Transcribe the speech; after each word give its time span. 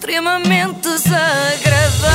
extremamente 0.00 0.80
desagradável. 0.80 2.10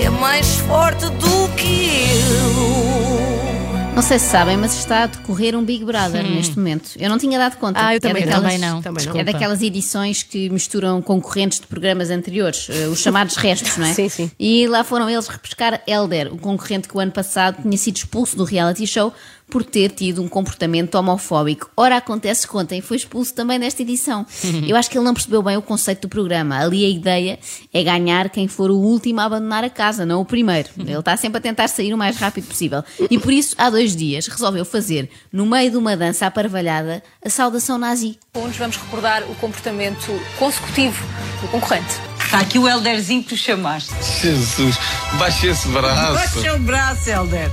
É 0.00 0.08
mais 0.08 0.56
forte 0.60 1.04
do 1.10 1.48
que 1.54 1.98
eu. 2.10 3.94
Não 3.94 4.02
sei 4.02 4.18
se 4.18 4.26
sabem, 4.30 4.56
mas 4.56 4.74
está 4.74 5.02
a 5.04 5.06
decorrer 5.06 5.54
um 5.54 5.62
Big 5.62 5.84
Brother 5.84 6.24
neste 6.24 6.58
momento. 6.58 6.92
Eu 6.98 7.10
não 7.10 7.18
tinha 7.18 7.38
dado 7.38 7.58
conta. 7.58 7.78
Ah, 7.86 7.94
eu 7.94 8.00
também 8.00 8.22
é 8.22 8.26
não. 8.26 8.32
daquelas, 8.32 8.52
Também 8.54 8.70
não. 8.70 8.82
Também 8.82 9.06
não. 9.06 9.16
É 9.16 9.24
daquelas 9.24 9.62
edições 9.62 10.22
que 10.22 10.48
misturam 10.48 11.00
concorrentes 11.02 11.60
de 11.60 11.66
programas 11.66 12.08
anteriores, 12.10 12.66
eh, 12.70 12.88
os 12.88 12.98
chamados 12.98 13.36
restos, 13.36 13.76
não 13.76 13.86
é? 13.86 13.92
Sim, 13.94 14.08
sim. 14.08 14.30
E 14.40 14.66
lá 14.66 14.82
foram 14.82 15.08
eles 15.08 15.28
repescar 15.28 15.82
Elder, 15.86 16.32
o 16.32 16.38
concorrente 16.38 16.88
que 16.88 16.96
o 16.96 17.00
ano 17.00 17.12
passado 17.12 17.62
tinha 17.62 17.76
sido 17.76 17.98
expulso 17.98 18.36
do 18.36 18.44
reality 18.44 18.86
show 18.86 19.12
por 19.54 19.62
ter 19.62 19.92
tido 19.92 20.20
um 20.20 20.26
comportamento 20.26 20.96
homofóbico. 20.96 21.70
Ora, 21.76 21.98
acontece 21.98 22.44
que 22.44 22.56
ontem 22.56 22.80
foi 22.80 22.96
expulso 22.96 23.32
também 23.32 23.56
nesta 23.56 23.82
edição. 23.82 24.26
Eu 24.66 24.74
acho 24.74 24.90
que 24.90 24.98
ele 24.98 25.04
não 25.04 25.14
percebeu 25.14 25.44
bem 25.44 25.56
o 25.56 25.62
conceito 25.62 26.00
do 26.00 26.08
programa. 26.08 26.58
Ali 26.58 26.84
a 26.84 26.88
ideia 26.88 27.38
é 27.72 27.84
ganhar 27.84 28.30
quem 28.30 28.48
for 28.48 28.68
o 28.68 28.76
último 28.76 29.20
a 29.20 29.24
abandonar 29.26 29.62
a 29.62 29.70
casa, 29.70 30.04
não 30.04 30.20
o 30.20 30.24
primeiro. 30.24 30.70
Ele 30.76 30.98
está 30.98 31.16
sempre 31.16 31.38
a 31.38 31.40
tentar 31.40 31.68
sair 31.68 31.94
o 31.94 31.96
mais 31.96 32.16
rápido 32.16 32.48
possível. 32.48 32.82
E 33.08 33.16
por 33.16 33.32
isso, 33.32 33.54
há 33.56 33.70
dois 33.70 33.94
dias, 33.94 34.26
resolveu 34.26 34.64
fazer, 34.64 35.08
no 35.32 35.46
meio 35.46 35.70
de 35.70 35.76
uma 35.76 35.96
dança 35.96 36.26
aparvalhada, 36.26 37.00
a 37.24 37.30
saudação 37.30 37.78
nazi. 37.78 38.18
segundos 38.34 38.56
vamos 38.56 38.76
recordar 38.76 39.22
o 39.22 39.36
comportamento 39.36 40.10
consecutivo 40.36 41.00
do 41.40 41.46
concorrente. 41.46 42.13
Está 42.34 42.42
aqui 42.42 42.58
o 42.58 42.68
Elderzinho 42.68 43.22
que 43.22 43.28
tu 43.28 43.36
chamaste. 43.36 43.94
Jesus, 44.20 44.76
baixa 45.20 45.46
esse 45.46 45.68
braço. 45.68 46.14
Baixa 46.14 46.54
o 46.54 46.58
braço, 46.58 47.08
Elder. 47.08 47.48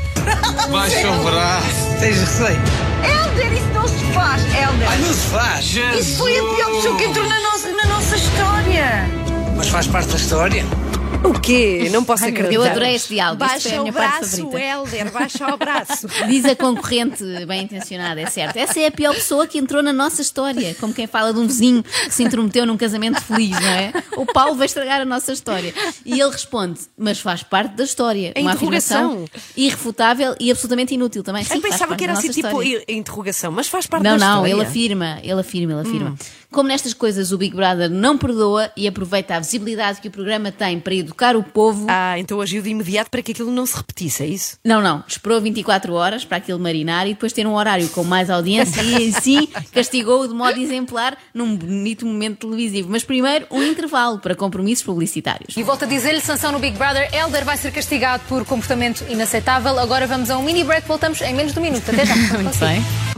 Baixa 0.71 1.11
o 1.11 1.23
braço. 1.23 1.99
Tens 1.99 2.19
receio? 2.19 2.59
Elder, 3.03 3.53
isso 3.53 3.67
não 3.75 3.87
se 3.87 4.05
faz, 4.11 4.43
Elder. 4.43 4.99
Não 5.01 5.13
se 5.13 5.27
faz. 5.27 5.65
Isso 5.99 6.17
foi 6.17 6.35
a 6.35 6.55
pior 6.55 6.71
pessoa 6.71 6.97
que 6.97 7.03
entrou 7.03 7.29
na 7.29 7.39
nossa, 7.41 7.71
na 7.73 7.85
nossa 7.85 8.15
história. 8.15 9.07
Mas 9.55 9.67
faz 9.67 9.85
parte 9.85 10.09
da 10.09 10.17
história. 10.17 10.65
O 11.31 11.39
quê? 11.39 11.87
Não 11.91 12.03
posso 12.03 12.25
acreditar. 12.25 12.53
Eu 12.53 12.63
adorei 12.63 12.95
este 12.95 13.09
diálogo. 13.13 13.39
Baixa 13.39 13.77
a 13.77 13.83
o 13.83 13.91
braço. 13.91 14.57
Helder, 14.57 15.11
baixa 15.11 15.53
o 15.53 15.57
braço. 15.57 16.07
Diz 16.27 16.45
a 16.45 16.55
concorrente 16.55 17.23
bem 17.45 17.63
intencionada, 17.63 18.19
é 18.19 18.25
certo. 18.25 18.57
Essa 18.57 18.79
é 18.79 18.87
a 18.87 18.91
pior 18.91 19.13
pessoa 19.13 19.45
que 19.45 19.57
entrou 19.57 19.83
na 19.83 19.93
nossa 19.93 20.21
história. 20.21 20.75
Como 20.79 20.93
quem 20.93 21.05
fala 21.07 21.31
de 21.33 21.39
um 21.39 21.45
vizinho 21.45 21.83
que 21.83 22.11
se 22.11 22.23
intrometeu 22.23 22.65
num 22.65 22.75
casamento 22.75 23.21
feliz, 23.21 23.51
não 23.51 23.69
é? 23.69 23.93
O 24.17 24.25
Paulo 24.25 24.55
vai 24.55 24.65
estragar 24.65 25.01
a 25.01 25.05
nossa 25.05 25.31
história. 25.31 25.73
E 26.05 26.19
ele 26.19 26.31
responde, 26.31 26.79
mas 26.97 27.19
faz 27.19 27.43
parte 27.43 27.75
da 27.75 27.83
história. 27.83 28.33
A 28.35 28.39
Uma 28.39 28.53
interrogação. 28.53 29.05
afirmação 29.11 29.29
irrefutável 29.55 30.35
e 30.39 30.49
absolutamente 30.51 30.93
inútil 30.95 31.23
também. 31.23 31.43
Sim, 31.43 31.55
Eu 31.55 31.61
pensava 31.61 31.95
que 31.95 32.03
era 32.03 32.13
assim 32.13 32.29
tipo 32.29 32.61
interrogação, 32.87 33.51
mas 33.51 33.67
faz 33.67 33.85
parte 33.85 34.03
Não, 34.03 34.17
da 34.17 34.25
não, 34.25 34.33
história. 34.45 34.51
ele 34.53 34.61
afirma, 34.63 35.19
ele 35.23 35.39
afirma, 35.39 35.73
ele 35.73 35.81
afirma. 35.81 36.15
Como 36.51 36.67
nestas 36.67 36.93
coisas 36.93 37.31
o 37.31 37.37
Big 37.37 37.55
Brother 37.55 37.89
não 37.89 38.17
perdoa 38.17 38.69
e 38.75 38.85
aproveita 38.87 39.35
a 39.35 39.39
visibilidade 39.39 40.01
que 40.01 40.09
o 40.09 40.11
programa 40.11 40.51
tem 40.51 40.79
para 40.81 40.93
educar 41.11 41.35
o 41.35 41.43
povo, 41.43 41.85
Ah, 41.89 42.17
então 42.17 42.39
agiu 42.41 42.61
de 42.61 42.69
imediato 42.69 43.09
para 43.11 43.21
que 43.21 43.33
aquilo 43.33 43.51
não 43.51 43.65
se 43.65 43.75
repetisse, 43.75 44.23
é 44.23 44.27
isso? 44.27 44.57
Não, 44.63 44.81
não. 44.81 45.03
Esperou 45.07 45.41
24 45.41 45.93
horas 45.93 46.23
para 46.25 46.37
aquilo 46.37 46.59
marinar 46.59 47.05
e 47.07 47.13
depois 47.13 47.33
ter 47.33 47.45
um 47.45 47.53
horário 47.53 47.87
com 47.89 48.03
mais 48.03 48.29
audiência 48.29 48.81
e 48.81 49.09
assim 49.09 49.47
castigou-o 49.73 50.27
de 50.27 50.33
modo 50.33 50.57
exemplar 50.59 51.17
num 51.33 51.55
bonito 51.55 52.05
momento 52.05 52.47
televisivo. 52.47 52.87
Mas 52.89 53.03
primeiro, 53.03 53.45
um 53.51 53.61
intervalo 53.61 54.19
para 54.19 54.35
compromissos 54.35 54.85
publicitários. 54.85 55.55
E 55.55 55.63
volto 55.63 55.83
a 55.83 55.87
dizer-lhe, 55.87 56.21
sanção 56.21 56.51
no 56.51 56.59
Big 56.59 56.77
Brother, 56.77 57.09
Elder 57.13 57.43
vai 57.43 57.57
ser 57.57 57.71
castigado 57.71 58.23
por 58.27 58.45
comportamento 58.45 59.03
inaceitável. 59.09 59.77
Agora 59.77 60.07
vamos 60.07 60.29
a 60.29 60.37
um 60.37 60.43
mini 60.43 60.63
break, 60.63 60.87
voltamos 60.87 61.21
em 61.21 61.33
menos 61.33 61.53
de 61.53 61.59
um 61.59 61.61
minuto. 61.61 61.89
Até 61.91 62.05
já. 62.05 62.15
Muito 62.39 62.57
bem. 62.59 63.10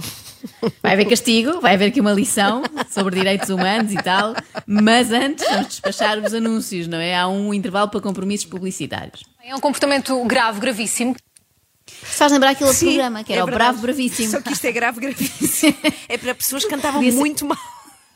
Vai 0.81 0.94
haver 0.94 1.08
castigo, 1.08 1.61
vai 1.61 1.75
haver 1.75 1.89
aqui 1.89 2.02
uma 2.02 2.13
lição 2.13 2.63
sobre 2.89 3.16
direitos 3.16 3.49
humanos 3.49 3.91
e 3.91 3.97
tal, 3.97 4.33
mas 4.66 5.11
antes 5.11 5.45
vamos 5.45 5.67
despachar 5.67 6.19
os 6.19 6.33
anúncios, 6.33 6.88
não 6.88 6.97
é? 6.97 7.17
Há 7.17 7.27
um 7.27 7.53
intervalo 7.53 7.89
para 7.89 8.02
compromissos 8.02 8.45
publicitários. 8.45 9.23
É 9.43 9.55
um 9.55 9.59
comportamento 9.59 10.23
grave, 10.26 10.59
gravíssimo. 10.59 11.15
Isso 11.87 12.17
faz 12.17 12.31
lembrar 12.31 12.52
aquele 12.52 12.73
Sim, 12.73 12.86
programa, 12.87 13.23
que 13.23 13.33
era 13.33 13.42
é 13.42 13.43
o 13.43 13.45
verdade. 13.45 13.71
Bravo 13.71 13.81
Bravíssimo. 13.81 14.31
Só 14.31 14.42
que 14.42 14.54
isto 14.54 14.65
é 14.65 14.71
grave, 14.71 14.99
gravíssimo. 14.99 15.76
é 16.08 16.17
para 16.17 16.33
pessoas 16.36 16.64
que 16.64 16.70
cantavam 16.70 17.02
muito 17.02 17.45
mal. 17.45 17.58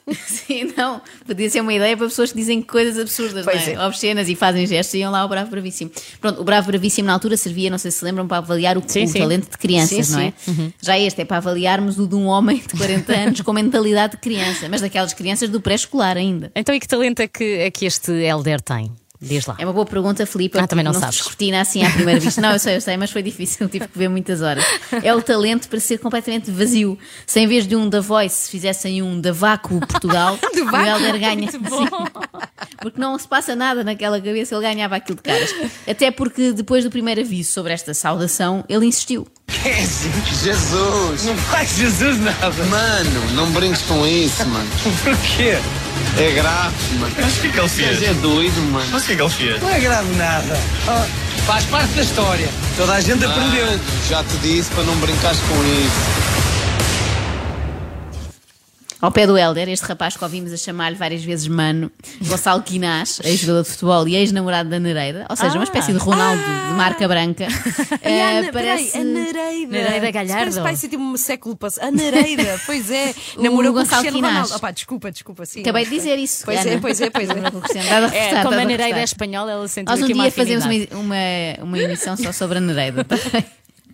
Sim, 0.28 0.74
não. 0.78 1.02
Podia 1.26 1.50
ser 1.50 1.62
uma 1.62 1.74
ideia 1.74 1.98
para 1.98 2.08
pessoas 2.08 2.32
que 2.32 2.38
dizem 2.38 2.62
coisas 2.62 2.98
absurdas, 2.98 3.44
Pois 3.44 3.68
não 3.68 3.74
é? 3.74 3.76
é. 3.76 3.86
obscenas 3.88 4.30
e 4.30 4.36
fazem 4.36 4.66
gestos 4.66 4.94
e 4.94 5.00
iam 5.00 5.12
lá 5.12 5.20
ao 5.20 5.28
Bravo 5.30 5.52
Bravíssimo. 5.52 5.92
Pronto, 6.22 6.42
o 6.42 6.44
Bravo 6.44 6.68
Bravíssimo 6.68 7.08
na 7.08 7.14
altura 7.14 7.36
servia, 7.36 7.70
não 7.70 7.78
sei 7.78 7.92
se 7.92 8.04
lembram, 8.06 8.28
para 8.28 8.38
avaliar 8.38 8.78
o, 8.78 8.84
Sim, 8.88 9.04
o 9.04 9.08
sim. 9.08 9.20
talento 9.20 9.50
de 9.52 9.58
crianças, 9.58 10.08
Sim, 10.08 10.14
não 10.14 10.20
é? 10.22 10.34
Já 10.82 10.98
este 10.98 11.22
é 11.22 11.26
para 11.26 11.38
avaliarmos 11.38 12.00
o 12.00 12.08
de 12.08 12.16
um 12.16 12.26
homem 12.28 12.58
de 12.58 12.78
40 12.78 13.12
anos 13.16 13.42
com 13.42 13.52
mentalidade 13.54 14.14
de 14.14 14.20
criança, 14.22 14.68
mas 14.70 14.82
daquelas 14.82 15.14
crianças 15.14 15.50
do 15.50 15.60
pré-escolar 15.60 16.16
ainda. 16.18 16.52
Então, 16.56 16.74
e 16.74 16.80
que 16.80 16.88
talento 16.88 17.20
é 17.20 17.28
que, 17.28 17.44
é 17.44 17.70
que 17.72 17.86
este 17.86 18.12
Elder 18.12 18.62
tem? 18.62 18.92
Diz 19.20 19.48
lá. 19.48 19.56
É 19.58 19.66
uma 19.66 19.74
boa 19.74 19.86
pergunta, 19.86 20.26
Filipe. 20.26 20.60
Ah, 20.60 20.68
também 20.68 20.86
não 20.86 20.94
se 20.94 21.00
sabes. 21.00 21.16
descortina 21.16 21.62
assim 21.62 21.84
à 21.84 21.90
primeira 21.90 22.20
vista. 22.20 22.40
Não, 22.40 22.52
eu 22.52 22.60
sei, 22.60 22.76
eu 22.76 22.82
sei, 22.82 22.98
mas 22.98 23.12
foi 23.12 23.24
difícil, 23.24 23.68
tive 23.70 23.88
que 23.88 23.98
ver 23.98 24.10
muitas 24.10 24.42
horas. 24.42 24.64
É 25.04 25.14
o 25.14 25.22
talento 25.22 25.68
para 25.68 25.80
ser 25.80 25.98
completamente 25.98 26.52
vazio. 26.52 26.98
Se 27.26 27.40
em 27.40 27.48
vez 27.48 27.66
de 27.66 27.76
um 27.76 27.90
da 27.90 28.00
Voice 28.00 28.50
fizessem 28.50 29.02
um 29.02 29.20
da 29.20 29.32
Vácuo 29.32 29.80
Portugal, 29.80 30.38
o 30.54 30.76
Helder 30.76 31.20
ganha. 31.20 31.52
Sim. 31.52 31.60
Porque 32.80 33.00
não 33.00 33.18
se 33.18 33.28
passa 33.28 33.56
nada 33.56 33.84
naquela 33.84 34.22
cabeça, 34.22 34.54
ele 34.54 34.62
ganhava 34.62 34.96
aquilo 34.96 35.16
de 35.18 35.24
caras. 35.24 35.54
Até 35.88 36.12
porque 36.12 36.52
depois 36.52 36.84
do 36.84 36.92
primeiro 36.92 37.22
aviso 37.22 37.52
sobre 37.52 37.74
esta 37.74 37.94
saudação, 37.94 38.64
ele 38.70 38.86
insistiu. 38.86 39.28
Jesus. 40.44 41.26
Não 41.26 41.36
faz 41.36 41.76
Jesus 41.76 42.20
nada. 42.20 42.64
Mano, 42.66 43.32
não 43.34 43.52
brinques 43.52 43.82
com 43.82 44.06
isso, 44.06 44.46
mano. 44.48 44.70
Por 45.04 45.18
quê? 45.18 45.58
É 46.18 46.32
grave, 46.32 46.96
mano. 47.00 47.16
Mas 47.20 47.38
o 47.38 47.42
que 47.42 47.48
é 47.48 47.52
que 47.52 47.60
ele 47.60 47.70
fez? 47.70 48.00
Mas 48.00 48.10
é 48.10 48.14
doido, 48.16 48.62
mano. 48.72 48.88
Mas 48.92 49.04
o 49.04 49.06
que 49.06 49.12
é 49.14 49.16
que 49.16 49.22
ele 49.22 49.30
fez? 49.30 49.62
Não 49.62 49.70
é 49.70 49.80
grave 49.80 50.16
nada. 50.16 50.60
Faz 51.46 51.64
parte 51.66 51.94
da 51.94 52.02
história. 52.02 52.50
Toda 52.76 52.94
a 52.94 53.02
gente 53.02 53.24
aprendeu. 53.24 53.66
Mano, 53.66 53.80
já 54.10 54.24
te 54.24 54.38
disse 54.38 54.70
para 54.72 54.84
não 54.84 54.96
brincares 54.98 55.40
com 55.40 55.56
isso. 55.64 56.27
Ao 59.00 59.12
pé 59.12 59.28
do 59.28 59.38
Helder, 59.38 59.70
este 59.70 59.86
rapaz 59.86 60.18
que 60.18 60.24
ouvimos 60.24 60.52
a 60.52 60.58
chamar-lhe 60.58 60.96
várias 60.98 61.24
vezes 61.24 61.48
Mano, 61.48 61.92
Gonçalo 62.26 62.64
Quinás, 62.64 63.20
ex-jogador 63.26 63.64
de 63.64 63.70
futebol 63.70 64.08
e 64.08 64.16
ex-namorado 64.16 64.70
da 64.70 64.80
Nereida, 64.80 65.26
ou 65.30 65.36
seja, 65.36 65.54
uma 65.54 65.64
espécie 65.64 65.94
de 65.94 66.00
Ronaldo 66.00 66.42
de 66.42 66.74
marca 66.74 67.08
branca. 67.08 67.48
E 68.04 68.10
eh, 68.10 68.24
a, 68.24 68.40
Ana- 68.40 68.52
peraí, 68.52 68.92
a 68.94 69.04
Nereida. 69.04 69.72
Nereida 69.72 70.12
Galhardo. 70.12 70.50
Isso 70.50 70.62
Parece, 70.62 70.62
parece 70.62 70.90
tipo 70.90 71.04
um 71.04 71.18
século 71.18 71.56
passado. 71.56 71.88
A 71.88 71.92
Nereida, 71.92 72.60
pois 72.66 72.90
é. 72.90 73.14
Namorou 73.38 73.74
com 73.74 73.80
o 73.80 73.84
Gonçalo 73.84 74.02
Cristiano 74.02 74.28
Quinás. 74.28 74.52
Opá, 74.52 74.72
desculpa, 74.72 75.12
desculpa. 75.12 75.46
Sim, 75.46 75.62
Acabei 75.62 75.84
de 75.86 75.92
dizer 75.92 76.18
isso. 76.18 76.44
Pois 76.46 76.62
Ana. 76.62 76.72
é, 76.72 76.78
pois 76.80 77.02
é, 77.02 77.10
pois 77.10 77.30
é. 77.30 77.34
Com 77.34 77.60
de 77.60 78.16
É, 78.16 78.44
como 78.44 78.56
dá 78.56 78.62
a 78.62 78.66
Nereida 78.66 79.00
é 79.00 79.04
espanhola, 79.04 79.52
ela 79.52 79.68
sentiu 79.68 79.92
Nós 79.92 80.02
um 80.02 80.06
aqui 80.06 80.14
uma 80.14 80.24
dia 80.24 80.32
fazemos 80.32 80.66
uma, 80.66 81.00
uma, 81.00 81.64
uma 81.64 81.80
emissão 81.80 82.16
só 82.18 82.32
sobre 82.32 82.58
a 82.58 82.62
Nereida. 82.62 83.06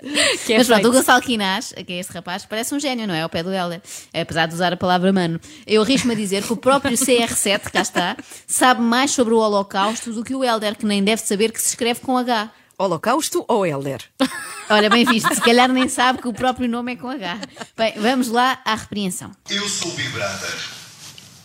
Que 0.45 0.53
é 0.53 0.57
Mas 0.57 0.67
pronto, 0.67 0.89
o 0.89 0.91
Gonçalo 0.91 1.21
Quinás, 1.21 1.73
que 1.85 1.93
é 1.93 1.99
este 1.99 2.11
rapaz, 2.13 2.45
parece 2.45 2.75
um 2.75 2.79
gênio, 2.79 3.07
não 3.07 3.13
é? 3.13 3.21
Ao 3.21 3.29
pé 3.29 3.41
do 3.41 3.51
Helder. 3.51 3.81
Apesar 4.13 4.45
de 4.47 4.53
usar 4.53 4.73
a 4.73 4.77
palavra 4.77 5.13
mano. 5.13 5.39
Eu 5.65 5.81
arrisco-me 5.81 6.13
a 6.13 6.17
dizer 6.17 6.43
que 6.43 6.51
o 6.51 6.57
próprio 6.57 6.97
CR7, 6.97 7.71
cá 7.71 7.81
está, 7.81 8.17
sabe 8.45 8.81
mais 8.81 9.11
sobre 9.11 9.33
o 9.33 9.37
Holocausto 9.37 10.11
do 10.11 10.23
que 10.23 10.35
o 10.35 10.43
Helder, 10.43 10.75
que 10.75 10.85
nem 10.85 11.03
deve 11.03 11.21
saber 11.21 11.51
que 11.51 11.61
se 11.61 11.69
escreve 11.69 12.01
com 12.01 12.17
H. 12.17 12.51
Holocausto 12.77 13.45
ou 13.47 13.65
Helder? 13.65 14.01
Olha, 14.69 14.89
bem 14.89 15.05
visto, 15.05 15.33
se 15.33 15.41
calhar 15.41 15.69
nem 15.71 15.87
sabe 15.87 16.21
que 16.21 16.27
o 16.27 16.33
próprio 16.33 16.67
nome 16.67 16.93
é 16.93 16.95
com 16.95 17.07
H. 17.09 17.39
Bem, 17.77 17.93
vamos 17.97 18.27
lá 18.27 18.59
à 18.65 18.75
repreensão. 18.75 19.31
Eu 19.49 19.67
sou 19.69 19.91
o 19.91 19.93
Big 19.93 20.09
Brother. 20.09 20.55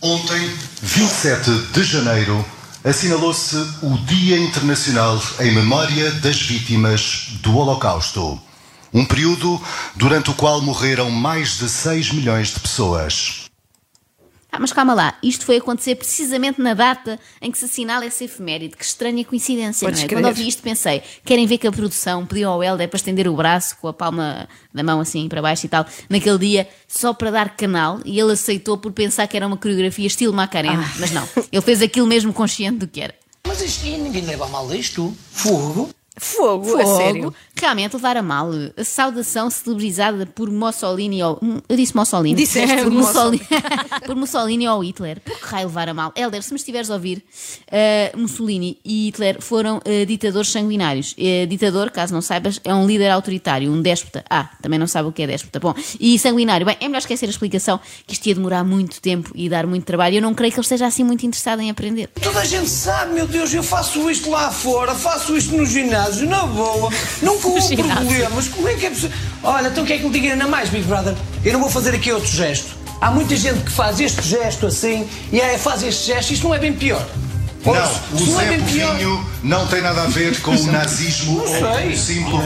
Ontem, 0.01 0.57
27 0.83 1.51
de 1.73 1.83
janeiro, 1.83 2.45
assinalou-se 2.85 3.57
o 3.83 3.99
Dia 4.07 4.39
Internacional 4.39 5.21
em 5.41 5.53
Memória 5.53 6.11
das 6.13 6.41
Vítimas 6.41 7.29
do 7.43 7.57
Holocausto. 7.57 8.48
Um 8.93 9.05
período 9.05 9.61
durante 9.95 10.31
o 10.31 10.35
qual 10.35 10.61
morreram 10.63 11.11
mais 11.11 11.59
de 11.59 11.69
6 11.69 12.13
milhões 12.13 12.49
de 12.55 12.61
pessoas. 12.61 13.45
Ah, 14.51 14.59
mas 14.59 14.73
calma 14.73 14.95
lá, 14.95 15.15
isto 15.23 15.45
foi 15.45 15.59
acontecer 15.59 15.95
precisamente 15.95 16.59
na 16.59 16.73
data 16.73 17.21
em 17.41 17.51
que 17.53 17.59
se 17.59 17.67
assinala 17.67 18.07
essa 18.07 18.25
efeméride. 18.25 18.77
Que 18.77 18.85
estranha 18.85 19.23
coincidência, 19.23 19.87
Podes 19.87 20.01
não 20.01 20.05
é? 20.07 20.09
crer. 20.09 20.17
Quando 20.19 20.27
ouvi 20.29 20.49
isto 20.49 20.63
pensei, 20.63 21.03
querem 21.23 21.47
ver 21.47 21.59
que 21.59 21.67
a 21.67 21.71
produção 21.73 22.25
pediu 22.25 22.49
ao 22.49 22.65
Helder 22.65 22.89
para 22.89 22.97
estender 22.97 23.29
o 23.29 23.37
braço 23.37 23.77
com 23.77 23.89
a 23.89 23.93
palma 23.93 24.49
da 24.73 24.83
mão 24.83 25.01
assim 25.01 25.29
para 25.29 25.43
baixo 25.43 25.67
e 25.67 25.69
tal, 25.69 25.85
naquele 26.09 26.39
dia, 26.39 26.69
só 26.89 27.13
para 27.13 27.31
dar 27.31 27.57
canal, 27.59 28.01
e 28.07 28.19
ele 28.19 28.33
aceitou 28.33 28.79
por 28.79 28.91
pensar 28.91 29.27
que 29.29 29.37
era 29.37 29.47
uma 29.47 29.57
coreografia 29.59 30.07
estilo 30.07 30.33
Macarena, 30.33 30.83
Ah. 30.83 30.97
mas 30.99 31.11
não, 31.11 31.29
ele 31.53 31.63
fez 31.63 31.83
aquilo 31.83 32.07
mesmo 32.07 32.33
consciente 32.33 32.79
do 32.79 32.89
que 32.89 33.03
era. 33.03 33.15
Mas 33.47 33.61
isto 33.61 33.85
ninguém 33.85 34.25
leva 34.25 34.47
a 34.47 34.49
mal 34.49 34.75
isto. 34.75 35.15
Fogo. 35.31 35.91
Fogo, 36.19 36.77
a 36.77 36.97
sério. 36.97 37.35
Realmente 37.55 37.95
levar 37.95 38.17
a 38.17 38.23
mal 38.23 38.51
a 38.77 38.85
saudação 38.85 39.51
celebrizada 39.51 40.27
por 40.27 40.51
Mussolini 40.51 41.23
ou 41.23 41.39
hum, 41.43 41.61
eu 41.69 41.77
disse 41.77 41.97
Mussolini 41.97 42.37
Disseste 42.37 42.77
por 42.83 42.91
Mussolini. 42.91 43.43
Mussolini 43.51 44.01
por 44.07 44.17
Mussolini 44.17 44.69
ou 44.69 44.85
Hitler. 44.85 45.21
Por 45.21 45.39
que 45.39 45.47
raio 45.47 45.69
levar 45.69 45.89
a 45.89 45.95
mal? 45.95 46.13
Helder, 46.15 46.43
se 46.43 46.53
me 46.53 46.57
estiveres 46.57 46.91
a 46.91 46.95
ouvir, 46.95 47.23
eh, 47.71 48.13
Mussolini 48.17 48.79
e 48.85 49.07
Hitler 49.07 49.41
foram 49.41 49.81
eh, 49.85 50.05
ditadores 50.05 50.51
sanguinários. 50.51 51.15
Eh, 51.19 51.47
ditador, 51.47 51.91
caso 51.91 52.13
não 52.13 52.21
saibas, 52.21 52.61
é 52.65 52.75
um 52.75 52.87
líder 52.87 53.11
autoritário, 53.11 53.71
um 53.71 53.81
déspota. 53.81 54.25
Ah, 54.29 54.51
também 54.63 54.79
não 54.79 54.87
sabe 54.87 55.09
o 55.09 55.13
que 55.13 55.23
é 55.23 55.27
déspota. 55.27 55.61
Bom, 55.61 55.75
e 56.01 56.19
sanguinário. 56.19 56.67
Bem, 56.67 56.77
é 56.81 56.87
melhor 56.87 56.99
esquecer 56.99 57.27
a 57.27 57.31
explicação 57.31 57.81
que 58.07 58.15
isto 58.15 58.27
ia 58.27 58.35
demorar 58.35 58.65
muito 58.65 59.01
tempo 59.01 59.31
e 59.35 59.49
dar 59.49 59.67
muito 59.67 59.85
trabalho. 59.85 60.17
Eu 60.17 60.23
não 60.23 60.35
creio 60.35 60.53
que 60.53 60.59
ele 60.59 60.65
esteja 60.65 60.87
assim 60.87 61.05
muito 61.05 61.25
interessado 61.27 61.61
em 61.61 61.71
aprender. 61.71 62.09
Toda 62.21 62.41
a 62.41 62.45
gente 62.45 62.69
sabe, 62.69 63.15
meu 63.15 63.27
Deus, 63.27 63.53
eu 63.53 63.63
faço 63.63 64.11
isto 64.11 64.31
lá 64.31 64.51
fora, 64.51 64.95
faço 64.95 65.37
isto 65.37 65.57
no 65.57 65.65
ginásio, 65.65 66.08
na 66.17 66.47
boa, 66.47 66.91
nunca 67.23 67.49
houve 67.49 67.77
problemas. 67.77 68.49
Como 68.49 68.69
é 68.69 68.75
que 68.75 68.87
é 68.87 68.91
possível? 68.91 69.17
Olha, 69.43 69.69
então 69.69 69.85
o 69.85 69.87
que 69.87 69.93
é 69.93 69.99
que 69.99 70.05
me 70.05 70.11
diga 70.11 70.33
ainda 70.33 70.47
mais, 70.47 70.69
Big 70.69 70.85
Brother? 70.85 71.15
Eu 71.45 71.53
não 71.53 71.61
vou 71.61 71.71
fazer 71.71 71.95
aqui 71.95 72.13
outro 72.13 72.31
gesto. 72.31 72.77
Há 73.01 73.11
muita 73.11 73.37
gente 73.37 73.61
que 73.61 73.71
faz 73.71 74.01
este 74.01 74.23
gesto 74.23 74.67
assim 74.67 75.09
e 75.33 75.41
é, 75.41 75.57
faz 75.57 75.83
este 75.83 76.07
gesto, 76.07 76.33
isto 76.33 76.49
não 76.49 76.55
é 76.55 76.59
bem 76.59 76.73
pior. 76.73 77.07
Não, 77.65 77.73
o 77.73 78.17
isto 78.17 78.31
não 78.31 78.41
é 78.41 78.45
Zé 78.45 78.51
bem 78.57 78.65
pior. 78.65 78.91
Povinho 78.93 79.27
não 79.43 79.67
tem 79.67 79.83
nada 79.83 80.03
a 80.03 80.07
ver 80.07 80.41
com 80.41 80.53
o 80.53 80.67
nazismo 80.67 81.41
ou 81.41 81.47
com 81.47 81.75
sei. 81.75 81.93
o 81.93 81.99
símbolo 81.99 82.43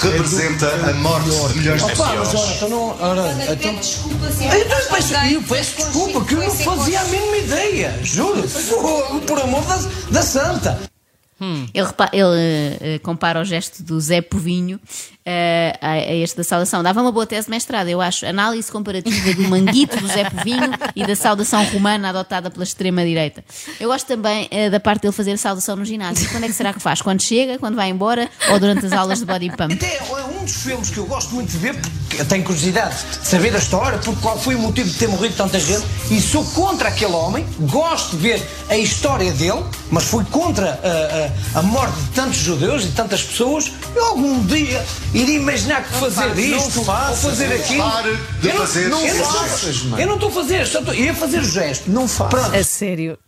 que 0.00 0.06
representa 0.08 0.68
a 0.68 0.92
morte 0.94 1.30
de 1.30 1.58
milhões 1.58 1.84
de 1.84 1.92
Opa, 1.92 2.14
mas 2.16 2.28
pessoas. 2.28 2.44
ora, 2.44 2.54
então 2.54 2.68
não. 2.68 2.96
Ora, 3.00 3.52
então... 3.52 3.74
desculpa 3.76 4.26
Eu, 4.26 4.66
peço, 4.88 5.14
eu 5.32 5.42
peço 5.42 5.76
desculpa, 5.76 6.24
que 6.24 6.34
eu 6.34 6.38
não 6.40 6.50
fazia 6.50 7.00
a 7.00 7.04
mínima 7.04 7.36
ideia, 7.36 8.00
juro. 8.02 8.48
Fogo, 8.48 9.20
Por 9.20 9.40
amor 9.40 9.64
da, 9.64 9.80
da 10.10 10.22
santa. 10.22 10.78
Ele, 11.74 11.86
repa- 11.86 12.10
ele, 12.12 12.36
eh, 12.36 12.78
eh, 12.80 12.98
compara 12.98 13.40
o 13.40 13.44
gesto 13.44 13.82
do 13.82 13.98
Zé 14.00 14.20
Povinho 14.20 14.78
eh, 15.24 15.76
a, 15.80 15.90
a 15.92 16.14
este 16.14 16.36
da 16.38 16.44
saudação. 16.44 16.82
Dava 16.82 17.00
uma 17.02 17.12
boa 17.12 17.26
tese 17.26 17.46
de 17.46 17.50
mestrado, 17.50 17.88
eu 17.88 18.00
acho. 18.00 18.24
Análise 18.26 18.70
comparativa 18.70 19.34
do 19.34 19.42
manguito 19.48 19.96
do 19.98 20.06
Zé 20.08 20.28
Povinho 20.28 20.70
e 20.96 21.06
da 21.06 21.14
saudação 21.16 21.64
romana 21.66 22.08
adotada 22.10 22.50
pela 22.50 22.64
extrema-direita. 22.64 23.44
Eu 23.78 23.88
gosto 23.88 24.06
também 24.06 24.48
eh, 24.50 24.70
da 24.70 24.80
parte 24.80 25.02
dele 25.02 25.12
fazer 25.12 25.36
saudação 25.36 25.76
no 25.76 25.84
ginásio. 25.84 26.28
Quando 26.30 26.44
é 26.44 26.46
que 26.48 26.54
será 26.54 26.72
que 26.72 26.80
faz? 26.80 27.00
Quando 27.02 27.22
chega? 27.22 27.58
Quando 27.58 27.74
vai 27.76 27.88
embora? 27.90 28.28
Ou 28.50 28.58
durante 28.58 28.86
as 28.86 28.92
aulas 28.92 29.18
de 29.20 29.24
body 29.24 29.50
pump? 29.56 29.72
Até 29.74 29.96
é 29.96 30.24
um 30.40 30.44
dos 30.44 30.54
filmes 30.62 30.90
que 30.90 30.98
eu 30.98 31.06
gosto 31.06 31.34
muito 31.34 31.50
de 31.50 31.58
ver, 31.58 31.74
porque 31.76 32.20
eu 32.22 32.24
tenho 32.26 32.42
curiosidade 32.44 32.94
de 33.20 33.26
saber 33.26 33.54
a 33.54 33.58
história, 33.58 33.98
porque 33.98 34.20
qual 34.20 34.38
foi 34.38 34.54
o 34.54 34.58
motivo 34.58 34.88
de 34.88 34.96
ter 34.96 35.08
morrido 35.08 35.34
tanta 35.36 35.58
gente, 35.60 35.84
e 36.10 36.20
sou 36.20 36.44
contra 36.52 36.88
aquele 36.88 37.12
homem, 37.12 37.46
gosto 37.60 38.16
de 38.16 38.22
ver 38.22 38.42
a 38.68 38.76
história 38.76 39.30
dele, 39.32 39.62
mas 39.90 40.04
fui 40.04 40.24
contra 40.24 40.80
a, 40.82 41.56
a- 41.56 41.60
a 41.60 41.62
morte 41.62 41.98
de 42.00 42.08
tantos 42.10 42.38
judeus 42.38 42.84
e 42.84 42.88
tantas 42.88 43.22
pessoas. 43.22 43.70
Eu 43.94 44.04
algum 44.06 44.44
dia 44.46 44.84
iria 45.22 45.36
imaginar 45.36 45.82
que 45.84 45.92
fazer 45.94 46.28
faças, 46.28 46.38
isto 46.38 46.84
faças, 46.84 47.24
ou 47.24 47.30
fazer 47.30 47.52
aquilo. 47.52 47.84
de 48.40 48.48
eu 48.48 48.54
não, 48.54 48.60
fazer 48.60 48.88
não, 48.88 49.06
eu 49.06 49.14
não 49.14 49.24
faças, 49.24 49.64
estou- 49.76 49.98
Eu 49.98 50.06
não 50.06 50.14
estou 50.14 50.28
a 50.28 50.32
fazer, 50.32 50.66
só 50.66 50.78
estou, 50.80 50.94
eu 50.94 51.04
ia 51.04 51.14
fazer 51.14 51.38
o 51.40 51.44
gesto. 51.44 51.90
Não 51.90 52.06
faço. 52.08 52.30
Pronto. 52.30 52.56
A 52.56 52.64
sério. 52.64 53.18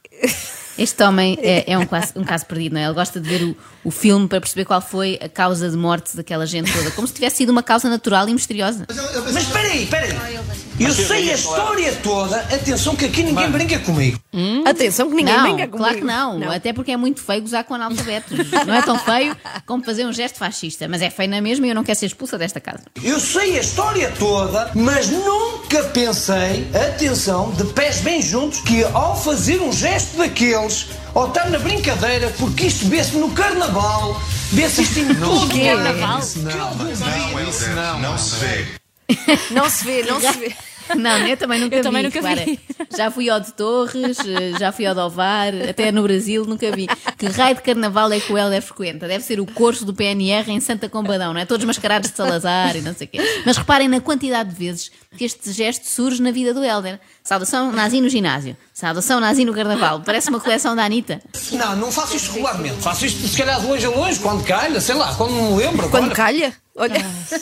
Este 0.79 1.03
homem 1.03 1.39
é, 1.43 1.71
é 1.73 1.79
um, 1.79 1.85
caso, 1.85 2.13
um 2.17 2.25
caso 2.25 2.47
perdido, 2.47 2.73
não 2.73 2.81
é? 2.81 2.85
Ele 2.85 2.95
gosta 2.95 3.21
de 3.21 3.29
ver 3.29 3.45
o, 3.45 3.55
o 3.85 3.91
filme 3.91 4.27
para 4.27 4.41
perceber 4.41 4.65
qual 4.65 4.81
foi 4.81 5.19
a 5.23 5.29
causa 5.29 5.69
de 5.69 5.77
morte 5.77 6.17
daquela 6.17 6.47
gente 6.47 6.73
toda, 6.73 6.91
como 6.93 7.07
se 7.07 7.13
tivesse 7.13 7.37
sido 7.37 7.51
uma 7.51 7.63
causa 7.63 7.91
natural 7.91 8.27
e 8.29 8.33
misteriosa. 8.33 8.87
Mas 9.33 9.43
espera 9.45 9.69
aí, 9.69 9.83
espera 9.85 10.07
aí. 10.07 10.39
Eu 10.81 10.93
sei 10.93 11.31
a 11.31 11.35
história 11.35 11.93
toda. 12.03 12.37
Atenção 12.37 12.97
que 12.97 13.05
aqui 13.05 13.23
ninguém 13.23 13.51
brinca 13.51 13.79
comigo. 13.81 14.19
Atenção 14.65 15.09
que 15.09 15.15
ninguém 15.15 15.35
não, 15.35 15.43
brinca 15.43 15.69
comigo. 15.69 15.79
claro 15.79 15.97
que 15.99 16.05
não. 16.05 16.51
Até 16.51 16.73
porque 16.73 16.91
é 16.93 16.97
muito 16.97 17.21
feio 17.21 17.43
gozar 17.43 17.65
com 17.65 17.75
analfabetos. 17.75 18.51
Não 18.67 18.75
é 18.75 18.83
tão 18.83 18.99
feio 18.99 19.37
como 19.67 19.85
fazer 19.85 20.07
um 20.07 20.13
gesto 20.13 20.39
fascista, 20.39 20.89
mas 20.89 21.03
é 21.03 21.11
feio 21.11 21.31
na 21.31 21.41
mesma 21.41 21.67
e 21.67 21.71
eu 21.71 21.75
não 21.75 21.85
quero 21.85 21.99
ser 21.99 22.07
expulsa 22.07 22.39
desta 22.39 22.61
casa. 22.61 22.83
Eu 23.03 23.21
sei 23.21 23.59
a 23.59 23.61
história 23.61 24.13
toda, 24.19 24.71
mas 24.75 25.09
nunca 25.09 25.83
pensei, 25.85 26.69
atenção, 26.75 27.51
de 27.53 27.65
pés 27.73 28.01
bem 28.01 28.21
juntos, 28.23 28.61
que 28.61 28.85
ao 28.85 29.17
fazer 29.17 29.61
um 29.61 29.73
gesto 29.73 30.17
daqueles, 30.17 30.89
ou 31.15 31.29
estar 31.29 31.49
na 31.51 31.59
brincadeira, 31.59 32.33
porque 32.39 32.67
isto 32.67 32.87
vê-se 32.89 33.17
no 33.17 33.31
carnaval, 33.31 34.21
vê-se 34.51 34.83
isto 34.83 34.99
em 35.01 35.15
todo 35.15 35.45
o 35.45 35.49
carnaval. 35.49 36.21
Não, 36.37 36.91
Helder, 36.91 38.01
não 38.01 38.19
se 38.19 38.35
vê. 38.37 38.82
Não 39.51 39.69
se 39.69 39.85
vê, 39.85 40.03
não 40.03 40.21
se 40.21 40.33
vê. 40.39 40.53
Não, 40.97 41.17
eu 41.27 41.37
também 41.37 41.61
nunca 41.61 41.77
Eu 41.77 41.79
vi. 41.81 41.85
também 41.85 42.03
nunca 42.03 42.21
Clara. 42.21 42.45
vi. 42.45 42.59
Já 42.95 43.11
fui 43.11 43.31
ao 43.31 43.39
de 43.41 43.53
Torres, 43.53 44.19
eh, 44.19 44.59
já 44.59 44.73
fui 44.73 44.85
ao 44.85 44.95
de 44.95 45.01
Ovar, 45.01 45.53
até 45.71 45.93
no 45.93 46.03
Brasil 46.03 46.45
nunca 46.45 46.71
vi. 46.73 46.89
Que 47.17 47.27
raio 47.29 47.55
de 47.55 47.63
carnaval 47.63 48.13
é 48.13 48.19
que 48.21 48.31
o 48.33 48.37
Helder 48.37 48.61
frequenta? 48.61 49.07
Deve 49.07 49.25
ser 49.25 49.39
o 49.41 49.47
curso 49.47 49.85
do 49.87 49.95
PNR 49.95 50.51
em 50.51 50.61
Santa 50.61 50.89
Combadão, 50.89 51.33
não 51.33 51.41
é? 51.41 51.47
Todos 51.47 51.65
mascarados 51.65 52.11
de 52.11 52.17
Salazar 52.17 52.77
e 52.77 52.81
não 52.83 52.93
sei 52.95 53.07
o 53.07 53.11
quê. 53.11 53.19
Mas 53.47 53.57
reparem 53.57 53.89
na 53.89 54.01
quantidade 54.01 54.51
de 54.51 54.57
vezes 54.57 54.91
que 55.17 55.25
este 55.25 55.53
gesto 55.53 55.87
surge 55.87 56.21
na 56.21 56.33
vida 56.33 56.53
do 56.53 56.63
Helder. 56.65 56.99
Saudação 57.23 57.71
nazi 57.73 58.01
no 58.01 58.09
ginásio. 58.09 58.57
Saudação 58.75 59.21
nazi 59.21 59.45
no 59.45 59.55
carnaval. 59.55 60.03
Parece 60.05 60.29
uma 60.31 60.41
coleção 60.41 60.75
da 60.77 60.85
Anitta. 60.85 61.23
Não, 61.53 61.77
não 61.77 61.93
faço 61.93 62.17
isto 62.17 62.33
regularmente. 62.33 62.83
Faço 62.83 63.07
isto 63.07 63.27
se 63.29 63.39
calhar 63.39 63.61
de 63.61 63.67
longe 63.67 63.87
a 63.87 63.91
longe, 63.91 64.19
quando 64.19 64.45
calha, 64.45 64.81
sei 64.81 64.97
lá, 64.97 65.15
quando 65.15 65.33
me 65.33 65.57
lembro. 65.57 65.89
Quando 65.89 66.05
agora. 66.07 66.17
calha, 66.17 66.53
olha. 66.77 66.95
Por 67.01 67.39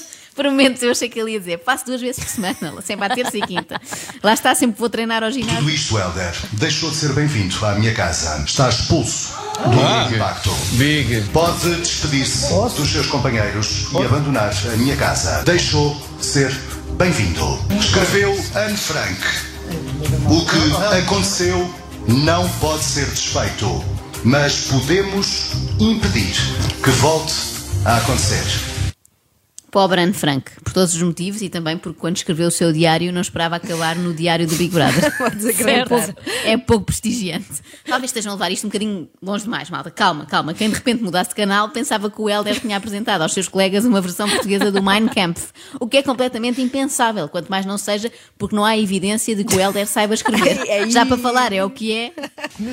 momentos 0.46 0.82
eu 0.82 0.90
achei 0.90 1.08
que 1.08 1.18
ele 1.18 1.32
ia 1.32 1.38
dizer, 1.38 1.62
faço 1.64 1.86
duas 1.86 2.00
vezes 2.00 2.22
por 2.22 2.28
semana, 2.28 2.80
sempre 2.82 3.06
à 3.06 3.14
terça 3.14 3.36
e 3.36 3.42
quinta. 3.42 3.80
Lá 4.22 4.34
está, 4.34 4.54
sempre 4.54 4.78
vou 4.78 4.88
treinar 4.88 5.22
ao 5.22 5.30
ginásio. 5.30 5.58
Tudo 5.58 5.70
isto, 5.70 5.98
Helder, 5.98 6.34
deixou 6.52 6.90
de 6.90 6.96
ser 6.96 7.12
bem-vindo 7.12 7.64
à 7.64 7.74
minha 7.74 7.92
casa. 7.94 8.42
Está 8.44 8.68
expulso 8.68 9.34
do 9.68 10.14
impacto. 10.14 10.50
Big. 10.72 11.22
Pode 11.32 11.76
despedir-se 11.76 12.48
dos 12.48 12.90
seus 12.90 13.06
companheiros 13.06 13.88
e 13.92 14.04
abandonar 14.04 14.52
a 14.72 14.76
minha 14.76 14.96
casa. 14.96 15.42
Deixou 15.44 15.94
de 16.18 16.24
ser 16.24 16.50
bem-vindo. 16.96 17.58
Escreveu 17.78 18.32
Anne 18.54 18.76
Frank. 18.76 19.20
O 20.26 20.46
que 20.46 20.96
aconteceu 20.98 21.74
não 22.06 22.48
pode 22.60 22.82
ser 22.82 23.06
desfeito, 23.06 23.84
mas 24.24 24.66
podemos 24.68 25.52
impedir 25.78 26.34
que 26.82 26.90
volte 26.90 27.34
a 27.84 27.96
acontecer. 27.98 28.69
Pobre 29.70 30.00
Anne 30.00 30.12
Frank, 30.12 30.50
por 30.64 30.72
todos 30.72 30.94
os 30.94 31.02
motivos 31.02 31.42
e 31.42 31.48
também 31.48 31.78
porque 31.78 31.98
quando 31.98 32.16
escreveu 32.16 32.48
o 32.48 32.50
seu 32.50 32.72
diário 32.72 33.12
não 33.12 33.20
esperava 33.20 33.56
acabar 33.56 33.94
no 33.96 34.12
diário 34.12 34.46
do 34.46 34.56
Big 34.56 34.72
Brother. 34.74 35.04
é, 35.66 35.84
pouco, 35.84 36.14
é 36.44 36.56
pouco 36.56 36.86
prestigiante. 36.86 37.46
Talvez 37.84 38.10
estejam 38.10 38.32
a 38.32 38.34
levar 38.34 38.50
isto 38.50 38.64
um 38.64 38.68
bocadinho 38.68 39.08
longe 39.22 39.44
demais, 39.44 39.70
malta. 39.70 39.90
Calma, 39.90 40.26
calma. 40.26 40.54
Quem 40.54 40.68
de 40.68 40.74
repente 40.74 41.02
mudasse 41.02 41.30
de 41.30 41.36
canal 41.36 41.68
pensava 41.68 42.10
que 42.10 42.20
o 42.20 42.28
Helder 42.28 42.58
tinha 42.60 42.76
apresentado 42.76 43.22
aos 43.22 43.32
seus 43.32 43.48
colegas 43.48 43.84
uma 43.84 44.00
versão 44.00 44.28
portuguesa 44.28 44.72
do 44.72 44.82
Mein 44.82 45.06
Kampf, 45.08 45.52
o 45.78 45.86
que 45.86 45.98
é 45.98 46.02
completamente 46.02 46.60
impensável, 46.60 47.28
quanto 47.28 47.48
mais 47.48 47.64
não 47.64 47.78
seja 47.78 48.10
porque 48.36 48.56
não 48.56 48.64
há 48.64 48.76
evidência 48.76 49.36
de 49.36 49.44
que 49.44 49.54
o 49.54 49.60
Helder 49.60 49.86
saiba 49.86 50.14
escrever. 50.14 50.58
Já 50.90 51.06
para 51.06 51.16
falar, 51.16 51.52
é 51.52 51.64
o 51.64 51.70
que 51.70 51.92
é. 51.92 52.12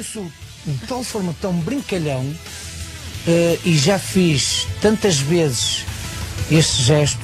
Sou 0.03 0.25
de 0.65 0.87
tal 0.87 1.03
forma 1.03 1.35
tão 1.39 1.53
brincalhão 1.53 2.25
eh, 3.27 3.59
e 3.63 3.77
já 3.77 3.97
fiz 3.97 4.67
tantas 4.81 5.17
vezes 5.17 5.85
este 6.49 6.83
gesto 6.83 7.19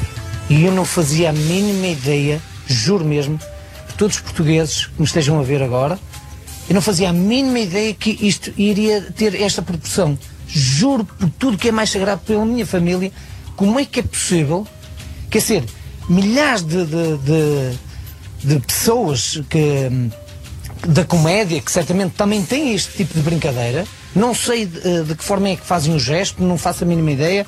e 0.50 0.66
eu 0.66 0.72
não 0.72 0.86
fazia 0.86 1.30
a 1.30 1.34
mínima 1.34 1.88
ideia, 1.88 2.42
juro 2.68 3.06
mesmo, 3.06 3.40
que 3.88 3.94
todos 3.96 4.18
os 4.18 4.22
portugueses 4.22 4.88
que 4.88 5.00
me 5.00 5.06
estejam 5.06 5.40
a 5.40 5.44
ver 5.44 5.62
agora, 5.62 5.98
eu 6.68 6.76
não 6.76 6.82
fazia 6.82 7.10
a 7.10 7.14
mínima 7.14 7.60
ideia 7.60 7.94
que 7.94 8.18
isto 8.22 8.54
iria 8.58 9.02
ter 9.02 9.40
esta 9.42 9.62
proporção. 9.62 10.18
Juro 10.48 11.06
por 11.06 11.30
tudo 11.32 11.58
que 11.58 11.70
é 11.70 11.72
mais 11.72 11.90
sagrado 11.90 12.22
pela 12.26 12.46
minha 12.46 12.66
família, 12.66 13.12
como 13.56 13.80
é 13.80 13.86
que 13.86 14.00
é 14.00 14.04
possível, 14.04 14.68
quer 15.30 15.40
dizer, 15.40 15.64
milhares 16.08 16.62
de, 16.62 16.86
de, 16.86 17.18
de, 17.18 17.78
de 18.44 18.60
pessoas 18.66 19.42
que 19.50 19.90
da 20.88 21.06
comédia, 21.06 21.62
que 21.62 21.72
certamente 21.72 22.14
também 22.16 22.44
têm 22.44 22.74
este 22.74 22.98
tipo 22.98 23.14
de 23.14 23.22
brincadeira. 23.22 23.86
Não 24.16 24.34
sei 24.34 24.66
de, 24.66 25.04
de 25.04 25.16
que 25.16 25.24
forma 25.24 25.50
é 25.50 25.56
que 25.56 25.66
fazem 25.66 25.96
o 25.96 26.00
gesto, 26.00 26.44
não 26.44 26.58
faço 26.58 26.84
a 26.84 26.88
mínima 26.88 27.12
ideia. 27.12 27.48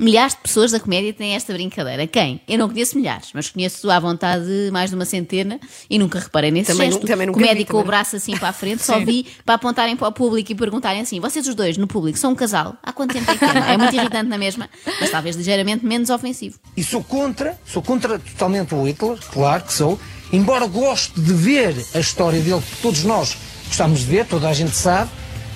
Milhares 0.00 0.34
de 0.34 0.40
pessoas 0.40 0.72
da 0.72 0.80
comédia 0.80 1.12
têm 1.12 1.34
esta 1.34 1.52
brincadeira. 1.52 2.06
Quem? 2.06 2.40
Eu 2.48 2.58
não 2.58 2.68
conheço 2.68 2.96
milhares, 2.96 3.28
mas 3.32 3.48
conheço 3.48 3.88
à 3.90 4.00
vontade 4.00 4.44
mais 4.72 4.90
de 4.90 4.96
uma 4.96 5.04
centena 5.04 5.60
e 5.88 5.98
nunca 5.98 6.18
reparei 6.18 6.50
nesse 6.50 6.72
Também 6.72 6.90
gesto. 6.90 7.02
nu- 7.02 7.06
também 7.08 7.26
nunca 7.28 7.38
comédia 7.38 7.64
vi, 7.64 7.70
com 7.70 7.78
o 7.78 7.84
braço 7.84 8.16
assim 8.16 8.36
para 8.36 8.48
a 8.48 8.52
frente, 8.52 8.82
só 8.82 8.98
vi 9.04 9.26
para 9.44 9.54
apontarem 9.54 9.96
para 9.96 10.08
o 10.08 10.12
público 10.12 10.50
e 10.50 10.54
perguntarem 10.54 11.00
assim: 11.00 11.20
vocês 11.20 11.46
os 11.46 11.54
dois 11.54 11.76
no 11.76 11.86
público 11.86 12.18
são 12.18 12.32
um 12.32 12.34
casal? 12.34 12.76
Há 12.82 12.92
quanto 12.92 13.12
tempo 13.14 13.30
é 13.30 13.36
que? 13.36 13.44
É 13.44 13.76
muito 13.76 13.94
irritante 13.94 14.28
na 14.28 14.38
mesma, 14.38 14.68
mas 15.00 15.10
talvez 15.10 15.36
ligeiramente 15.36 15.84
menos 15.86 16.10
ofensivo. 16.10 16.58
E 16.76 16.82
sou 16.82 17.02
contra, 17.04 17.58
sou 17.66 17.80
contra 17.82 18.18
totalmente 18.18 18.74
o 18.74 18.82
Hitler, 18.84 19.18
claro 19.32 19.62
que 19.62 19.72
sou, 19.72 19.98
embora 20.32 20.66
goste 20.66 21.18
de 21.20 21.32
ver 21.32 21.74
a 21.94 22.00
história 22.00 22.40
dele, 22.40 22.60
que 22.60 22.76
todos 22.82 23.04
nós 23.04 23.36
gostamos 23.66 24.00
de 24.00 24.06
ver, 24.06 24.26
toda 24.26 24.48
a 24.48 24.52
gente 24.52 24.74
sabe, 24.74 25.10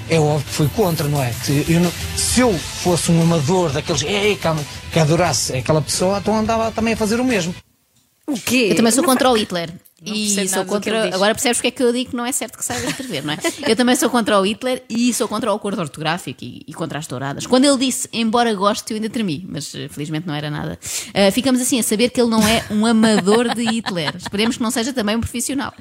é 0.09 0.18
óbvio 0.18 0.44
que 0.47 0.52
fui 0.52 0.68
contra, 0.68 1.09
não 1.09 1.23
é? 1.23 1.32
Se 1.32 1.64
eu, 1.68 1.80
não- 1.80 1.92
se 2.16 2.40
eu 2.40 2.52
fosse 2.59 3.11
um 3.11 3.23
amador 3.23 3.71
daqueles 3.73 4.02
ei, 4.02 4.37
que, 4.37 4.49
que 4.92 4.99
adorasse 4.99 5.54
aquela 5.56 5.80
pessoa, 5.82 6.18
então 6.18 6.37
andava 6.37 6.71
também 6.73 6.94
a 6.94 6.97
fazer 6.97 7.21
o 7.21 7.25
mesmo. 7.25 7.54
O 8.26 8.35
quê? 8.38 8.68
Eu 8.71 8.76
também 8.76 8.92
sou 8.92 9.04
contra 9.04 9.30
o 9.30 9.37
Hitler. 9.37 9.73
E 10.04 10.35
percebo 10.35 10.49
sou 10.49 10.64
contra. 10.64 11.14
Agora 11.14 11.32
percebes 11.32 11.59
porque 11.59 11.68
é 11.68 11.71
que 11.71 11.80
eu 11.82 11.92
digo 11.92 12.11
que 12.11 12.16
não 12.16 12.26
é 12.26 12.32
certo 12.32 12.59
que 12.59 12.64
saiba 12.64 12.88
escrever, 12.88 13.23
não 13.25 13.35
é? 13.35 13.38
Eu 13.68 13.76
também 13.76 13.94
sou 13.94 14.11
contra 14.11 14.40
o 14.40 14.44
Hitler 14.44 14.82
e 14.90 15.14
sou 15.14 15.28
contra 15.28 15.52
o 15.52 15.54
acordo 15.54 15.80
ortográfico 15.80 16.42
e, 16.42 16.62
e 16.66 16.75
contra 16.75 16.99
as 16.99 17.06
touradas. 17.06 17.47
Quando 17.47 17.66
ele 17.66 17.76
disse, 17.78 18.09
embora 18.12 18.52
goste, 18.52 18.90
eu 18.92 18.97
ainda 18.97 19.09
tremi, 19.09 19.47
mas 19.49 19.73
eh, 19.76 19.87
felizmente 19.88 20.26
não 20.26 20.35
era 20.35 20.50
nada. 20.50 20.76
Ah, 21.14 21.30
ficamos 21.30 21.61
assim 21.61 21.78
a 21.78 21.85
saber 21.85 22.11
que 22.11 22.21
ele 22.21 22.30
não 22.30 22.44
é 22.47 22.64
um 22.68 22.85
amador 22.85 23.54
de 23.54 23.62
Hitler. 23.64 24.16
Esperemos 24.16 24.56
que 24.56 24.62
não 24.64 24.73
seja 24.73 24.92
também 24.92 25.14
um 25.14 25.21
profissional. 25.21 25.73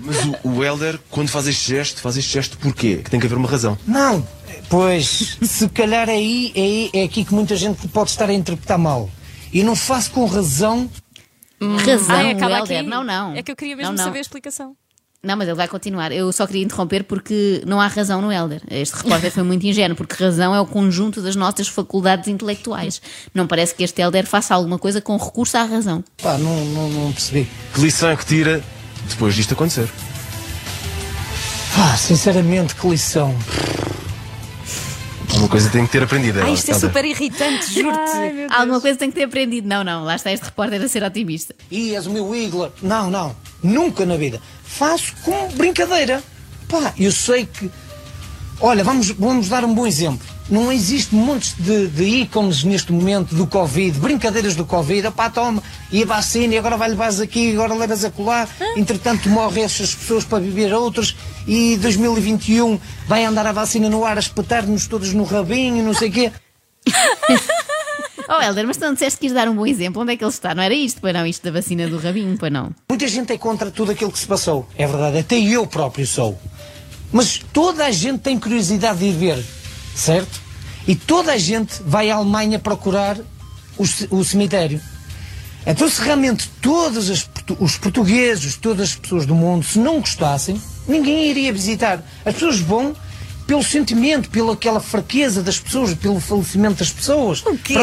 Mas 0.00 0.16
o, 0.44 0.48
o 0.48 0.64
Helder, 0.64 0.98
quando 1.10 1.28
faz 1.28 1.46
este 1.46 1.68
gesto, 1.68 2.00
faz 2.00 2.16
este 2.16 2.32
gesto 2.32 2.58
porquê? 2.58 2.96
Que 3.02 3.10
tem 3.10 3.20
que 3.20 3.26
haver 3.26 3.36
uma 3.38 3.48
razão. 3.48 3.78
Não, 3.86 4.26
pois, 4.68 5.38
se 5.42 5.68
calhar 5.68 6.08
é 6.08 6.12
aí, 6.14 6.52
é 6.92 7.00
é 7.00 7.04
aqui 7.04 7.24
que 7.24 7.32
muita 7.34 7.56
gente 7.56 7.86
pode 7.88 8.10
estar 8.10 8.28
a 8.28 8.32
interpretar 8.32 8.78
mal. 8.78 9.08
E 9.52 9.62
não 9.62 9.76
faço 9.76 10.10
com 10.10 10.24
razão. 10.26 10.90
Razão, 11.60 12.16
Ai, 12.16 12.32
acaba 12.32 12.58
Helder. 12.58 12.78
aqui. 12.80 12.88
Não, 12.88 13.04
não. 13.04 13.34
É 13.34 13.42
que 13.42 13.50
eu 13.52 13.56
queria 13.56 13.76
mesmo 13.76 13.92
Não, 13.92 13.96
não. 13.98 14.04
saber 14.04 14.18
a 14.18 14.22
explicação. 14.22 14.76
Não, 15.22 15.36
mas 15.38 15.48
ele 15.48 15.56
vai 15.56 15.66
continuar. 15.68 16.12
Eu 16.12 16.30
só 16.32 16.46
queria 16.46 16.62
interromper 16.62 17.04
porque 17.04 17.62
não 17.66 17.80
há 17.80 17.86
razão 17.86 18.20
no 18.20 18.30
Helder. 18.30 18.60
Este 18.70 18.96
repórter 18.96 19.30
foi 19.32 19.42
muito 19.42 19.64
ingênuo, 19.66 19.96
porque 19.96 20.22
razão 20.22 20.54
é 20.54 20.60
o 20.60 20.66
conjunto 20.66 21.22
das 21.22 21.34
nossas 21.34 21.66
faculdades 21.66 22.28
intelectuais. 22.28 23.00
Não 23.32 23.46
parece 23.46 23.74
que 23.74 23.82
este 23.82 24.02
Helder 24.02 24.26
faça 24.26 24.54
alguma 24.54 24.78
coisa 24.78 25.00
com 25.00 25.16
recurso 25.16 25.56
à 25.56 25.62
razão. 25.62 26.04
Pá, 26.22 26.36
não, 26.36 26.64
não, 26.66 26.90
não 26.90 27.12
percebi. 27.12 27.48
Que 27.72 27.80
lição 27.80 28.10
é 28.10 28.16
que 28.16 28.26
tira 28.26 28.62
depois 29.08 29.34
disto 29.34 29.54
acontecer? 29.54 29.88
Pá, 31.74 31.96
sinceramente, 31.96 32.74
que 32.74 32.86
lição. 32.88 33.34
Uma 35.36 35.48
coisa 35.48 35.68
tem 35.68 35.84
que 35.84 35.92
ter 35.92 36.02
aprendido. 36.02 36.40
Ah, 36.40 36.50
isto 36.50 36.70
é 36.70 36.74
super 36.74 37.04
irritante, 37.04 37.74
juro-te. 37.74 38.46
Alguma 38.50 38.80
coisa 38.80 38.96
tem 38.98 39.10
que 39.10 39.16
ter 39.16 39.24
aprendido. 39.24 39.66
Não, 39.66 39.82
não. 39.82 40.04
Lá 40.04 40.14
está 40.14 40.32
este 40.32 40.44
repórter 40.44 40.80
a 40.80 40.88
ser 40.88 41.02
otimista. 41.02 41.54
E 41.70 41.94
és 41.94 42.06
o 42.06 42.10
meu 42.10 42.34
ídolo. 42.34 42.72
Não, 42.80 43.10
não. 43.10 43.34
Nunca 43.62 44.06
na 44.06 44.16
vida. 44.16 44.40
Faço 44.62 45.12
com 45.22 45.48
brincadeira. 45.54 46.22
Pá, 46.68 46.94
eu 46.98 47.10
sei 47.10 47.46
que. 47.46 47.70
Olha, 48.60 48.84
vamos, 48.84 49.10
vamos 49.10 49.48
dar 49.48 49.64
um 49.64 49.74
bom 49.74 49.86
exemplo. 49.86 50.33
Não 50.48 50.70
existe 50.70 51.14
montes 51.14 51.54
de, 51.58 51.86
de 51.88 52.04
ícones 52.04 52.64
neste 52.64 52.92
momento 52.92 53.34
do 53.34 53.46
Covid, 53.46 53.98
brincadeiras 53.98 54.54
do 54.54 54.64
Covid. 54.64 55.10
Pá, 55.10 55.30
toma, 55.30 55.62
e 55.90 56.02
a 56.02 56.06
vacina, 56.06 56.54
e 56.54 56.58
agora 56.58 56.76
vai 56.76 56.90
levares 56.90 57.18
aqui, 57.18 57.52
agora 57.52 57.74
levas 57.74 58.04
a 58.04 58.10
colar. 58.10 58.48
Entretanto, 58.76 59.28
morrem 59.28 59.64
estas 59.64 59.94
pessoas 59.94 60.24
para 60.24 60.40
viver 60.40 60.72
outras. 60.74 61.16
E 61.46 61.76
2021 61.78 62.78
vai 63.06 63.24
andar 63.24 63.46
a 63.46 63.52
vacina 63.52 63.88
no 63.88 64.04
ar 64.04 64.16
a 64.16 64.20
espetar-nos 64.20 64.86
todos 64.86 65.12
no 65.14 65.24
rabinho, 65.24 65.82
não 65.82 65.94
sei 65.94 66.08
o 66.08 66.12
quê. 66.12 66.32
Oh, 68.26 68.40
Helder, 68.40 68.66
mas 68.66 68.78
tu 68.78 68.84
não 68.84 68.94
disseste 68.94 69.18
que 69.18 69.26
ias 69.26 69.34
dar 69.34 69.48
um 69.48 69.54
bom 69.54 69.66
exemplo. 69.66 70.00
Onde 70.00 70.12
é 70.12 70.16
que 70.16 70.24
ele 70.24 70.30
está? 70.30 70.54
Não 70.54 70.62
era 70.62 70.72
isto, 70.72 71.00
pois 71.00 71.12
não? 71.12 71.26
Isto 71.26 71.44
da 71.44 71.50
vacina 71.50 71.86
do 71.88 71.98
rabinho, 71.98 72.36
pois 72.38 72.50
não? 72.50 72.70
Muita 72.88 73.06
gente 73.06 73.32
é 73.32 73.38
contra 73.38 73.70
tudo 73.70 73.92
aquilo 73.92 74.10
que 74.10 74.18
se 74.18 74.26
passou. 74.26 74.66
É 74.78 74.86
verdade, 74.86 75.18
até 75.18 75.38
eu 75.38 75.66
próprio 75.66 76.06
sou. 76.06 76.38
Mas 77.12 77.38
toda 77.52 77.84
a 77.84 77.90
gente 77.90 78.20
tem 78.20 78.38
curiosidade 78.38 78.98
de 78.98 79.04
ir 79.06 79.12
ver, 79.12 79.44
certo? 79.94 80.40
E 80.86 80.94
toda 80.94 81.32
a 81.32 81.38
gente 81.38 81.82
vai 81.84 82.10
à 82.10 82.16
Alemanha 82.16 82.58
procurar 82.58 83.18
o, 83.78 83.84
o 84.10 84.24
cemitério. 84.24 84.80
Então, 85.66 85.88
se 85.88 86.00
realmente 86.02 86.50
todos 86.60 87.10
as 87.10 87.28
os 87.58 87.76
portugueses, 87.76 88.56
todas 88.56 88.90
as 88.90 88.94
pessoas 88.96 89.26
do 89.26 89.34
mundo, 89.34 89.64
se 89.64 89.78
não 89.78 90.00
gostassem, 90.00 90.60
ninguém 90.88 91.28
iria 91.28 91.52
visitar. 91.52 92.02
As 92.24 92.34
pessoas 92.34 92.58
vão 92.58 92.96
pelo 93.46 93.62
sentimento, 93.62 94.30
pela 94.30 94.54
aquela 94.54 94.80
fraqueza 94.80 95.42
das 95.42 95.58
pessoas, 95.58 95.94
pelo 95.94 96.20
falecimento 96.20 96.76
das 96.76 96.90
pessoas. 96.90 97.44
O 97.44 97.56
quê? 97.58 97.74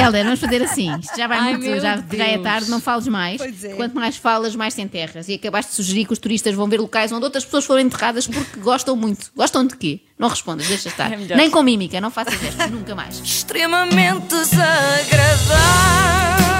Helder, 0.00 0.24
vamos 0.24 0.40
fazer 0.40 0.62
assim. 0.62 0.94
Isto 1.00 1.16
já 1.16 1.26
vai 1.26 1.38
Ai, 1.38 1.56
muito, 1.56 1.80
já, 1.80 2.02
já 2.12 2.24
é 2.24 2.38
tarde, 2.38 2.70
não 2.70 2.80
fales 2.80 3.08
mais. 3.08 3.38
Pois 3.38 3.64
é. 3.64 3.70
Quanto 3.70 3.94
mais 3.94 4.16
falas, 4.16 4.54
mais 4.54 4.74
te 4.74 4.82
enterras. 4.82 5.28
E 5.28 5.34
acabaste 5.34 5.70
de 5.70 5.76
sugerir 5.76 6.06
que 6.06 6.12
os 6.12 6.18
turistas 6.18 6.54
vão 6.54 6.68
ver 6.68 6.80
locais 6.80 7.10
onde 7.10 7.24
outras 7.24 7.44
pessoas 7.44 7.64
foram 7.64 7.80
enterradas 7.80 8.26
porque 8.26 8.60
gostam 8.60 8.96
muito. 8.96 9.30
Gostam 9.34 9.66
de 9.66 9.76
quê? 9.76 10.00
Não 10.18 10.28
respondas, 10.28 10.68
deixa 10.68 10.88
estar. 10.88 11.12
É. 11.12 11.36
Nem 11.36 11.50
com 11.50 11.62
mímica, 11.62 12.00
não 12.00 12.10
faças 12.10 12.42
estas, 12.42 12.70
nunca 12.70 12.94
mais. 12.94 13.18
Extremamente 13.18 14.28
desagradável. 14.28 16.55